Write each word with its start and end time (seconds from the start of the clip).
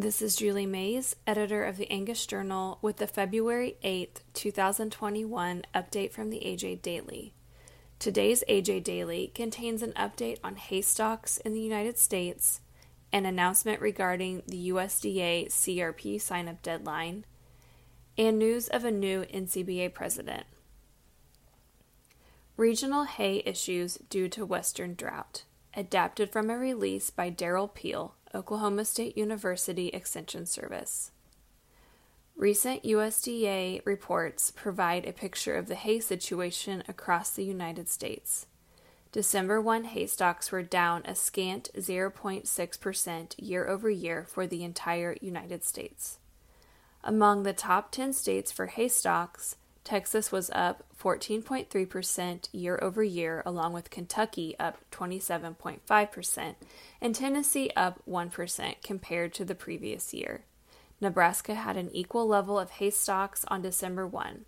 This 0.00 0.22
is 0.22 0.34
Julie 0.36 0.64
Mais, 0.64 1.14
editor 1.26 1.62
of 1.62 1.76
the 1.76 1.90
Angus 1.90 2.24
Journal, 2.24 2.78
with 2.80 2.96
the 2.96 3.06
February 3.06 3.76
8th, 3.84 4.22
2021 4.32 5.62
update 5.74 6.10
from 6.10 6.30
the 6.30 6.38
AJ 6.38 6.80
Daily. 6.80 7.34
Today's 7.98 8.42
AJ 8.48 8.82
Daily 8.82 9.30
contains 9.34 9.82
an 9.82 9.92
update 9.92 10.38
on 10.42 10.56
hay 10.56 10.80
stocks 10.80 11.36
in 11.36 11.52
the 11.52 11.60
United 11.60 11.98
States, 11.98 12.62
an 13.12 13.26
announcement 13.26 13.82
regarding 13.82 14.42
the 14.48 14.70
USDA 14.70 15.48
CRP 15.48 16.18
sign 16.18 16.48
up 16.48 16.62
deadline, 16.62 17.26
and 18.16 18.38
news 18.38 18.68
of 18.68 18.86
a 18.86 18.90
new 18.90 19.26
NCBA 19.26 19.92
president. 19.92 20.44
Regional 22.56 23.04
hay 23.04 23.42
issues 23.44 23.98
due 24.08 24.30
to 24.30 24.46
Western 24.46 24.94
drought, 24.94 25.44
adapted 25.76 26.32
from 26.32 26.48
a 26.48 26.56
release 26.56 27.10
by 27.10 27.30
Derrell 27.30 27.74
Peel 27.74 28.14
Oklahoma 28.34 28.84
State 28.84 29.16
University 29.16 29.88
Extension 29.88 30.46
Service. 30.46 31.10
Recent 32.36 32.84
USDA 32.84 33.84
reports 33.84 34.50
provide 34.50 35.04
a 35.04 35.12
picture 35.12 35.56
of 35.56 35.66
the 35.66 35.74
hay 35.74 35.98
situation 35.98 36.82
across 36.88 37.30
the 37.30 37.44
United 37.44 37.88
States. 37.88 38.46
December 39.12 39.60
1 39.60 39.84
hay 39.84 40.06
stocks 40.06 40.52
were 40.52 40.62
down 40.62 41.02
a 41.04 41.16
scant 41.16 41.70
0.6% 41.76 43.34
year 43.36 43.66
over 43.66 43.90
year 43.90 44.24
for 44.28 44.46
the 44.46 44.62
entire 44.62 45.16
United 45.20 45.64
States. 45.64 46.18
Among 47.02 47.42
the 47.42 47.52
top 47.52 47.90
10 47.90 48.12
states 48.12 48.52
for 48.52 48.66
hay 48.66 48.88
stocks, 48.88 49.56
Texas 49.90 50.30
was 50.30 50.50
up 50.50 50.84
14.3% 51.02 52.48
year 52.52 52.78
over 52.80 53.02
year, 53.02 53.42
along 53.44 53.72
with 53.72 53.90
Kentucky 53.90 54.54
up 54.56 54.78
27.5%, 54.92 56.54
and 57.00 57.12
Tennessee 57.12 57.72
up 57.74 58.00
1% 58.08 58.82
compared 58.84 59.34
to 59.34 59.44
the 59.44 59.56
previous 59.56 60.14
year. 60.14 60.44
Nebraska 61.00 61.56
had 61.56 61.76
an 61.76 61.90
equal 61.92 62.28
level 62.28 62.56
of 62.56 62.70
hay 62.70 62.90
stocks 62.90 63.44
on 63.48 63.62
December 63.62 64.06
1. 64.06 64.44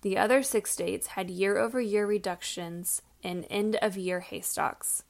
The 0.00 0.16
other 0.16 0.42
six 0.42 0.70
states 0.70 1.08
had 1.08 1.28
year 1.28 1.58
over 1.58 1.82
year 1.82 2.06
reductions 2.06 3.02
in 3.22 3.44
end 3.44 3.76
of 3.82 3.98
year 3.98 4.20
hay 4.20 4.40
stocks. 4.40 5.02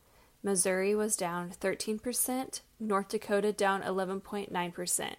Missouri 0.42 0.96
was 0.96 1.16
down 1.16 1.52
13%, 1.52 2.62
North 2.80 3.10
Dakota 3.10 3.52
down 3.52 3.82
11.9%, 3.82 5.14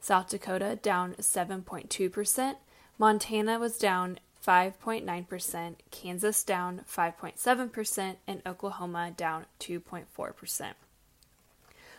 South 0.00 0.28
Dakota 0.28 0.78
down 0.82 1.14
7.2%, 1.14 2.56
Montana 3.02 3.58
was 3.58 3.78
down 3.78 4.20
5.9%, 4.46 5.74
Kansas 5.90 6.44
down 6.44 6.82
5.7%, 6.88 8.16
and 8.28 8.42
Oklahoma 8.46 9.12
down 9.16 9.46
2.4%. 9.58 10.74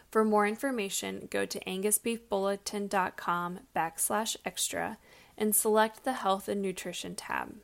For 0.10 0.24
more 0.24 0.48
information, 0.48 1.28
go 1.30 1.46
to 1.46 1.60
angusbeefbulletin.com 1.66 3.60
backslash 3.76 4.38
extra 4.46 4.98
and 5.38 5.54
select 5.54 6.06
the 6.06 6.14
Health 6.14 6.48
and 6.48 6.62
Nutrition 6.62 7.16
tab. 7.16 7.56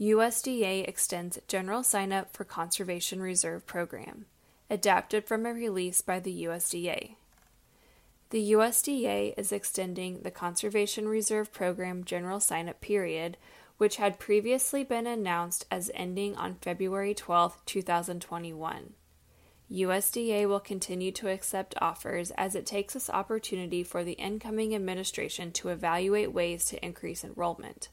USDA 0.00 0.86
extends 0.86 1.40
general 1.48 1.82
sign 1.82 2.12
up 2.12 2.32
for 2.32 2.44
Conservation 2.44 3.20
Reserve 3.20 3.66
Program, 3.66 4.26
adapted 4.70 5.24
from 5.24 5.44
a 5.44 5.52
release 5.52 6.00
by 6.00 6.20
the 6.20 6.44
USDA. 6.44 7.16
The 8.30 8.52
USDA 8.52 9.34
is 9.36 9.50
extending 9.50 10.20
the 10.22 10.30
Conservation 10.30 11.08
Reserve 11.08 11.52
Program 11.52 12.04
general 12.04 12.38
sign 12.38 12.68
up 12.68 12.80
period, 12.80 13.36
which 13.76 13.96
had 13.96 14.20
previously 14.20 14.84
been 14.84 15.08
announced 15.08 15.66
as 15.68 15.90
ending 15.94 16.36
on 16.36 16.54
February 16.62 17.12
12, 17.12 17.58
2021. 17.66 18.94
USDA 19.72 20.48
will 20.48 20.60
continue 20.60 21.10
to 21.10 21.28
accept 21.28 21.74
offers 21.82 22.30
as 22.32 22.54
it 22.54 22.66
takes 22.66 22.94
this 22.94 23.10
opportunity 23.10 23.82
for 23.82 24.04
the 24.04 24.12
incoming 24.12 24.76
administration 24.76 25.50
to 25.50 25.70
evaluate 25.70 26.32
ways 26.32 26.64
to 26.66 26.84
increase 26.84 27.24
enrollment. 27.24 27.88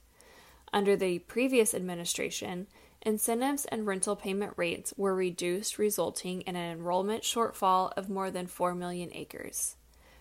Under 0.72 0.96
the 0.96 1.18
previous 1.18 1.74
administration, 1.74 2.68
incentives 3.02 3.66
and 3.66 3.88
rental 3.88 4.16
payment 4.16 4.54
rates 4.56 4.94
were 4.98 5.16
reduced, 5.16 5.80
resulting 5.80 6.42
in 6.42 6.56
an 6.56 6.72
enrollment 6.72 7.24
shortfall 7.24 7.92
of 7.98 8.08
more 8.08 8.30
than 8.30 8.46
4 8.46 8.76
million 8.76 9.10
acres. 9.14 9.78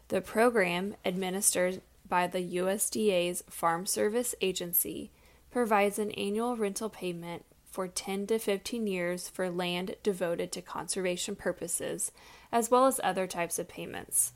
The 0.09 0.21
program, 0.21 0.95
administered 1.05 1.83
by 2.09 2.27
the 2.29 2.57
USDA's 2.57 3.43
Farm 3.51 3.87
Service 3.87 4.35
Agency, 4.41 5.11
provides 5.51 5.99
an 5.99 6.13
annual 6.13 6.57
rental 6.57 6.89
payment 6.89 7.45
for 7.65 7.89
10 7.89 8.29
to 8.29 8.39
15 8.39 8.87
years 8.87 9.29
for 9.29 9.51
land 9.51 9.97
devoted 10.03 10.53
to 10.53 10.63
conservation 10.63 11.35
purposes, 11.35 12.13
as 12.53 12.71
well 12.71 12.87
as 12.87 13.01
other 13.03 13.27
types 13.27 13.59
of 13.59 13.69
payments. 13.69 14.33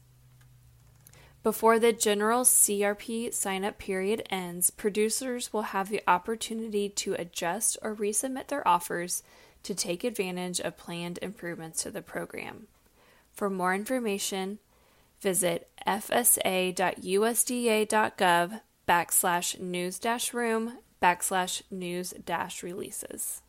Before 1.42 1.78
the 1.78 1.92
general 1.92 2.42
CRP 2.42 3.32
sign 3.32 3.64
up 3.64 3.78
period 3.78 4.26
ends, 4.28 4.69
producers 4.69 5.53
will 5.53 5.62
have 5.62 5.88
the 5.88 6.03
opportunity 6.06 6.91
to 6.91 7.14
adjust 7.14 7.78
or 7.80 7.94
resubmit 7.94 8.48
their 8.48 8.66
offers 8.69 9.22
to 9.62 9.75
take 9.75 10.04
advantage 10.04 10.60
of 10.60 10.76
planned 10.76 11.19
improvements 11.22 11.82
to 11.82 11.91
the 11.91 12.03
program. 12.03 12.66
For 13.32 13.48
more 13.48 13.75
information, 13.75 14.59
visit 15.20 15.69
fsa.usda.gov 15.86 16.60
backslash 18.88 19.58
news 19.60 19.98
dash 19.98 20.34
room 20.34 20.78
backslash 21.00 21.62
news 21.70 22.12
dash 22.25 22.62
releases. 22.62 23.42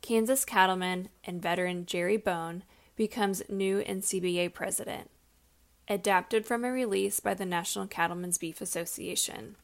Kansas 0.00 0.44
cattleman 0.44 1.08
and 1.24 1.42
veteran 1.42 1.84
Jerry 1.86 2.16
Bohn 2.16 2.62
becomes 2.96 3.42
new 3.48 3.82
NCBA 3.82 4.52
president. 4.54 5.10
Adapted 5.88 6.44
from 6.44 6.64
a 6.64 6.70
release 6.70 7.20
by 7.20 7.34
the 7.34 7.46
National 7.46 7.86
Cattlemen's 7.86 8.38
Beef 8.38 8.60
Association. 8.60 9.56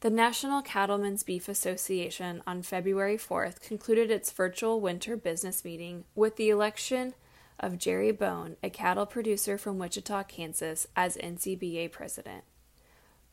The 0.00 0.10
National 0.10 0.60
Cattlemen's 0.60 1.22
Beef 1.22 1.48
Association 1.48 2.42
on 2.46 2.60
February 2.62 3.16
4th 3.16 3.60
concluded 3.60 4.10
its 4.10 4.30
virtual 4.30 4.80
winter 4.80 5.16
business 5.16 5.64
meeting 5.64 6.04
with 6.14 6.36
the 6.36 6.50
election 6.50 7.14
of 7.58 7.78
Jerry 7.78 8.12
Bohn, 8.12 8.56
a 8.62 8.70
cattle 8.70 9.06
producer 9.06 9.56
from 9.56 9.78
Wichita, 9.78 10.24
Kansas, 10.24 10.86
as 10.96 11.16
NCBA 11.16 11.90
president. 11.92 12.44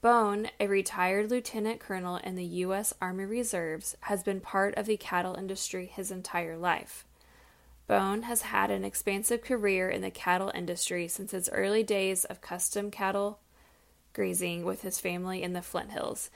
Bohn, 0.02 0.50
a 0.60 0.68
retired 0.68 1.30
lieutenant 1.30 1.80
colonel 1.80 2.18
in 2.18 2.36
the 2.36 2.44
U.S. 2.44 2.94
Army 3.02 3.26
Reserves, 3.26 3.96
has 4.02 4.24
been 4.24 4.40
part 4.40 4.76
of 4.76 4.86
the 4.86 4.98
cattle 4.98 5.36
industry 5.36 5.86
his 5.86 6.12
entire 6.12 6.58
life. 6.58 7.06
Bohn 7.88 8.24
has 8.24 8.44
had 8.44 8.72
an 8.72 8.84
expansive 8.84 9.42
career 9.42 9.90
in 9.90 10.02
the 10.02 10.10
cattle 10.10 10.52
industry 10.56 11.08
since 11.08 11.32
his 11.32 11.50
early 11.50 11.84
days 11.84 12.26
of 12.26 12.42
custom 12.42 12.90
cattle 12.90 13.40
grazing 14.14 14.64
with 14.66 14.82
his 14.82 15.00
family 15.00 15.42
in 15.42 15.54
the 15.54 15.62
Flint 15.62 15.92
Hills, 15.92 16.30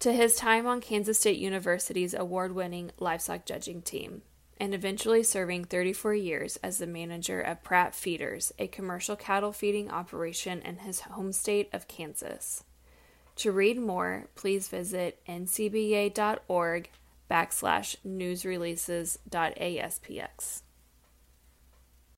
to 0.00 0.12
his 0.12 0.34
time 0.34 0.66
on 0.66 0.80
Kansas 0.80 1.20
State 1.20 1.38
University's 1.38 2.14
award 2.14 2.52
winning 2.52 2.90
livestock 2.98 3.44
judging 3.44 3.82
team 3.82 4.22
and 4.62 4.72
eventually 4.74 5.22
serving 5.24 5.64
34 5.64 6.14
years 6.14 6.56
as 6.62 6.78
the 6.78 6.86
manager 6.86 7.40
of 7.40 7.64
Pratt 7.64 7.96
Feeders, 7.96 8.52
a 8.60 8.68
commercial 8.68 9.16
cattle 9.16 9.52
feeding 9.52 9.90
operation 9.90 10.62
in 10.62 10.76
his 10.76 11.00
home 11.00 11.32
state 11.32 11.68
of 11.72 11.88
Kansas. 11.88 12.62
To 13.36 13.50
read 13.50 13.76
more, 13.76 14.28
please 14.36 14.68
visit 14.68 15.18
ncba.org 15.28 16.90
backslash 17.28 17.96
newsreleases.aspx. 18.06 20.62